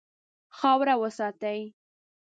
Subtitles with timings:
[0.57, 1.59] خاوره وساتئ.